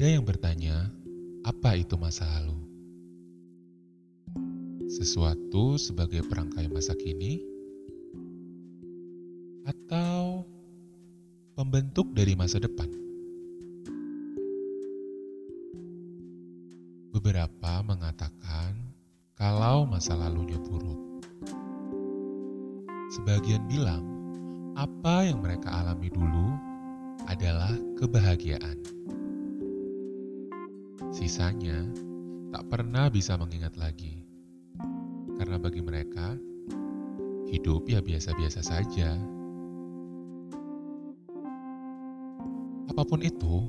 [0.00, 0.88] Ada yang bertanya,
[1.44, 2.56] apa itu masa lalu?
[4.88, 7.44] Sesuatu sebagai perangkai masa kini?
[9.68, 10.48] Atau
[11.52, 12.88] pembentuk dari masa depan?
[17.12, 18.72] Beberapa mengatakan
[19.36, 21.28] kalau masa lalunya buruk.
[23.20, 24.00] Sebagian bilang
[24.80, 26.56] apa yang mereka alami dulu
[27.28, 28.80] adalah kebahagiaan.
[31.10, 31.90] Sisanya
[32.54, 34.22] tak pernah bisa mengingat lagi,
[35.34, 36.38] karena bagi mereka
[37.50, 39.18] hidup ya biasa-biasa saja.
[42.86, 43.66] Apa pun itu,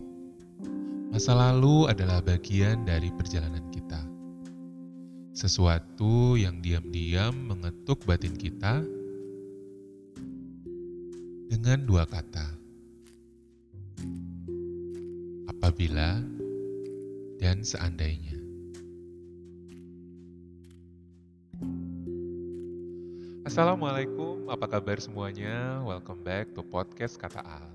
[1.10, 4.06] masa lalu adalah bagian dari perjalanan kita.
[5.34, 8.86] Sesuatu yang diam-diam mengetuk batin kita
[11.50, 12.54] dengan dua kata.
[15.50, 16.41] Apabila
[17.42, 18.38] dan seandainya.
[23.42, 25.82] Assalamualaikum, apa kabar semuanya?
[25.82, 27.68] Welcome back to podcast Kata Al.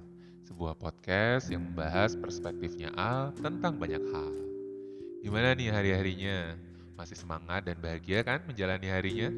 [0.46, 4.34] Sebuah podcast yang membahas perspektifnya Al tentang banyak hal.
[5.26, 6.54] Gimana nih hari-harinya?
[6.94, 9.28] Masih semangat dan bahagia kan menjalani harinya?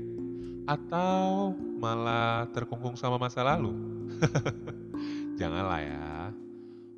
[0.69, 3.73] Atau malah terkungkung sama masa lalu?
[5.41, 6.09] Janganlah ya.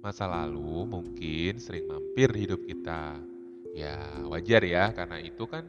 [0.01, 3.21] Masa lalu mungkin sering mampir di hidup kita.
[3.77, 5.69] Ya wajar ya, karena itu kan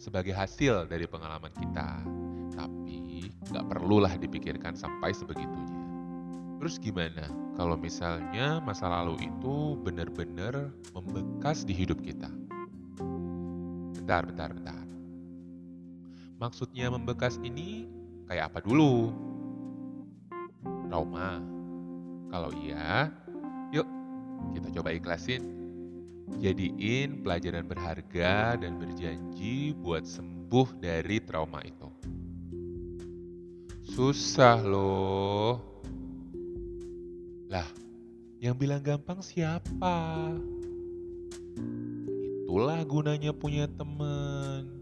[0.00, 2.00] sebagai hasil dari pengalaman kita.
[2.56, 5.76] Tapi nggak perlulah dipikirkan sampai sebegitunya.
[6.56, 12.32] Terus gimana kalau misalnya masa lalu itu benar-benar membekas di hidup kita?
[13.92, 14.84] Bentar, bentar, bentar.
[16.40, 17.84] Maksudnya membekas ini
[18.24, 19.12] kayak apa dulu?
[20.88, 21.40] Trauma?
[22.30, 23.10] Kalau iya,
[24.56, 25.42] kita coba ikhlasin.
[26.38, 31.90] Jadiin pelajaran berharga dan berjanji buat sembuh dari trauma itu.
[33.90, 35.58] Susah loh.
[37.50, 37.66] Lah,
[38.38, 40.30] yang bilang gampang siapa?
[42.46, 44.80] Itulah gunanya punya teman.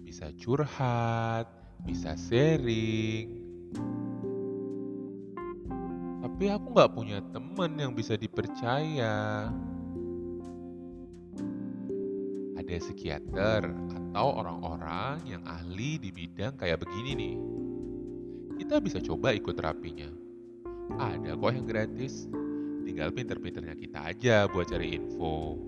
[0.00, 1.46] Bisa curhat,
[1.84, 3.44] bisa sharing,
[6.38, 9.50] tapi aku nggak punya teman yang bisa dipercaya.
[12.54, 17.36] Ada psikiater atau orang-orang yang ahli di bidang kayak begini nih.
[18.54, 20.06] Kita bisa coba ikut terapinya.
[21.02, 22.30] Ada kok yang gratis.
[22.86, 25.58] Tinggal pinter-pinternya kita aja buat cari info.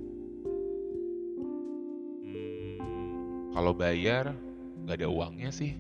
[2.30, 2.78] Hmm,
[3.59, 4.38] kalau bayar,
[4.86, 5.75] nggak ada uangnya sih.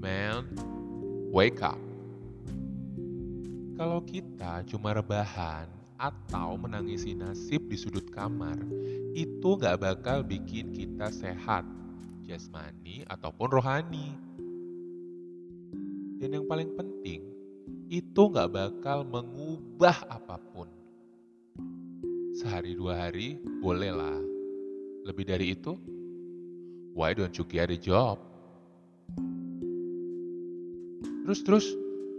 [0.00, 0.56] Man,
[1.36, 1.91] wake up.
[3.82, 5.66] Kalau kita cuma rebahan
[5.98, 8.54] atau menangisi nasib di sudut kamar,
[9.10, 11.66] itu nggak bakal bikin kita sehat,
[12.22, 14.14] jasmani ataupun rohani.
[16.22, 17.26] Dan yang paling penting,
[17.90, 20.70] itu nggak bakal mengubah apa pun.
[22.38, 24.22] Sehari dua hari, bolehlah.
[25.10, 25.74] Lebih dari itu,
[26.94, 28.22] why don't you get a job?
[31.26, 31.66] Terus terus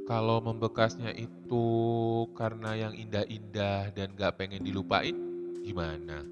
[0.04, 1.68] kalau membekasnya itu
[2.36, 5.16] karena yang indah-indah dan gak pengen dilupain,
[5.64, 6.28] gimana?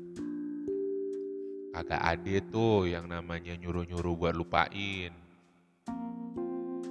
[1.71, 5.15] Kagak ada tuh yang namanya nyuruh-nyuruh buat lupain.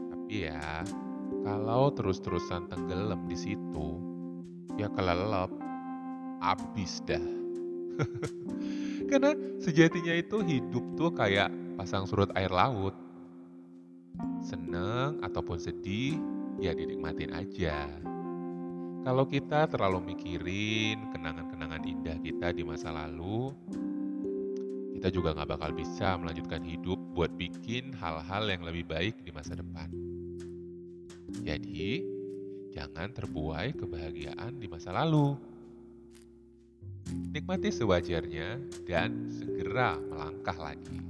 [0.09, 0.81] Tapi ya,
[1.45, 4.01] kalau terus-terusan tenggelam di situ,
[4.81, 5.53] ya kelelep,
[6.41, 7.27] abis dah.
[9.13, 12.97] Karena sejatinya itu hidup tuh kayak pasang surut air laut.
[14.41, 16.17] Seneng ataupun sedih,
[16.61, 17.89] ya dinikmatin aja.
[19.01, 23.49] Kalau kita terlalu mikirin kenangan-kenangan indah kita di masa lalu,
[25.01, 29.57] kita juga nggak bakal bisa melanjutkan hidup buat bikin hal-hal yang lebih baik di masa
[29.57, 29.89] depan.
[31.41, 32.05] Jadi,
[32.77, 35.41] jangan terbuai kebahagiaan di masa lalu.
[37.09, 41.01] Nikmati sewajarnya dan segera melangkah lagi.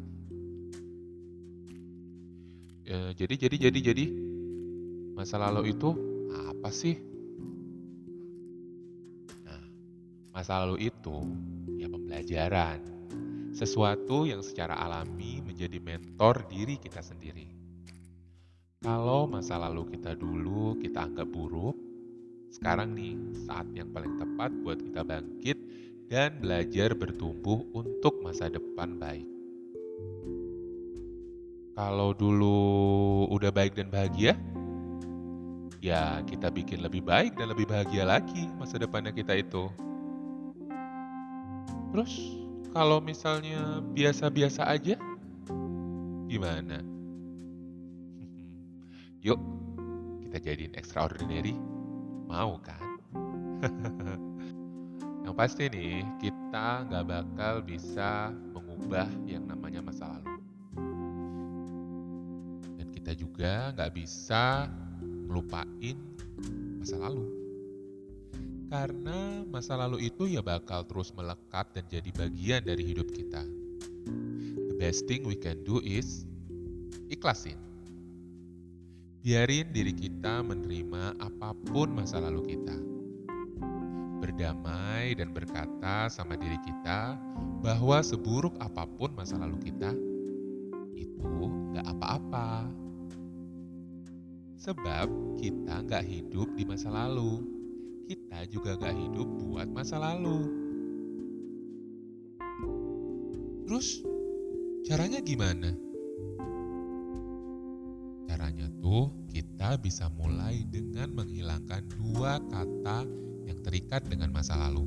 [2.87, 4.30] E, jadi, jadi, jadi, jadi,
[5.21, 5.93] masa lalu itu
[6.33, 6.97] apa sih?
[9.45, 9.65] Nah,
[10.33, 11.13] masa lalu itu
[11.77, 12.81] ya pembelajaran.
[13.53, 17.53] Sesuatu yang secara alami menjadi mentor diri kita sendiri.
[18.81, 21.77] Kalau masa lalu kita dulu kita anggap buruk,
[22.49, 23.13] sekarang nih
[23.45, 25.59] saat yang paling tepat buat kita bangkit
[26.09, 29.29] dan belajar bertumbuh untuk masa depan baik.
[31.77, 34.33] Kalau dulu udah baik dan bahagia,
[35.81, 39.73] ya kita bikin lebih baik dan lebih bahagia lagi masa depannya kita itu.
[41.91, 42.13] Terus
[42.71, 44.95] kalau misalnya biasa-biasa aja,
[46.31, 46.79] gimana?
[49.27, 49.41] Yuk,
[50.29, 51.59] kita jadiin extraordinary.
[52.31, 52.79] Mau kan?
[55.27, 60.39] yang pasti nih, kita nggak bakal bisa mengubah yang namanya masa lalu.
[62.79, 64.71] Dan kita juga nggak bisa
[65.31, 65.95] melupain
[66.83, 67.23] masa lalu.
[68.67, 73.47] Karena masa lalu itu ya bakal terus melekat dan jadi bagian dari hidup kita.
[74.55, 76.27] The best thing we can do is
[77.07, 77.59] ikhlasin.
[79.23, 82.79] Biarin diri kita menerima apa pun masa lalu kita.
[84.23, 87.19] Berdamai dan berkata sama diri kita
[87.61, 89.93] bahwa seburuk apa pun masa lalu kita,
[90.97, 91.33] itu
[91.77, 92.65] gak apa-apa.
[94.61, 97.41] Sebab kita gak hidup di masa lalu,
[98.05, 100.45] kita juga gak hidup buat masa lalu.
[103.65, 104.05] Terus,
[104.85, 105.73] caranya gimana?
[108.29, 113.09] Caranya tuh kita bisa mulai dengan menghilangkan dua kata
[113.49, 114.85] yang terikat dengan masa lalu.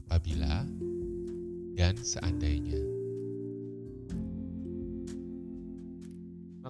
[0.00, 0.64] Apabila
[1.76, 2.93] dan seandainya.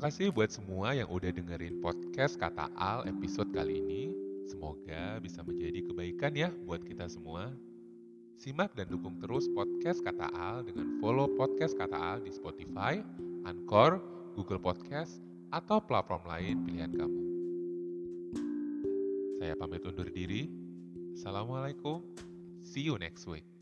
[0.04, 4.12] Makasih buat semua yang udah dengerin podcast Kata Al episode kali ini.
[4.44, 7.48] Semoga bisa menjadi kebaikan ya buat kita semua.
[8.36, 13.00] Simak dan dukung terus podcast Kata Al dengan follow podcast Kata Al di Spotify,
[13.48, 13.96] Anchor,
[14.36, 17.22] Google Podcast, atau platform lain pilihan kamu.
[19.40, 20.52] Saya pamit undur diri.
[21.16, 22.04] Assalamualaikum.
[22.60, 23.53] See you next week.